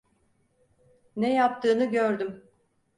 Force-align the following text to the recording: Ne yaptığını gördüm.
Ne 1.15 1.33
yaptığını 1.33 1.85
gördüm. 1.85 2.43